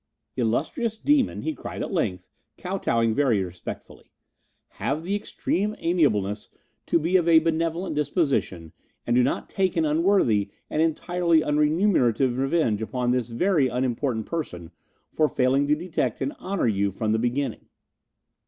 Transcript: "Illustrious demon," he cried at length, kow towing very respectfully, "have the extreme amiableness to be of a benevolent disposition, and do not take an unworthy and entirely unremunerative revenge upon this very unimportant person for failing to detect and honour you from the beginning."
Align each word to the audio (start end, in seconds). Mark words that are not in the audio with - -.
"Illustrious 0.35 0.97
demon," 0.97 1.43
he 1.43 1.53
cried 1.53 1.83
at 1.83 1.91
length, 1.93 2.31
kow 2.57 2.79
towing 2.79 3.13
very 3.13 3.43
respectfully, 3.43 4.11
"have 4.69 5.03
the 5.03 5.13
extreme 5.15 5.75
amiableness 5.77 6.49
to 6.87 6.97
be 6.97 7.17
of 7.17 7.27
a 7.27 7.37
benevolent 7.37 7.95
disposition, 7.95 8.73
and 9.05 9.15
do 9.15 9.21
not 9.21 9.47
take 9.47 9.77
an 9.77 9.85
unworthy 9.85 10.49
and 10.71 10.81
entirely 10.81 11.41
unremunerative 11.43 12.39
revenge 12.39 12.81
upon 12.81 13.11
this 13.11 13.29
very 13.29 13.67
unimportant 13.67 14.25
person 14.25 14.71
for 15.13 15.29
failing 15.29 15.67
to 15.67 15.75
detect 15.75 16.19
and 16.19 16.33
honour 16.39 16.67
you 16.67 16.89
from 16.89 17.11
the 17.11 17.19
beginning." 17.19 17.67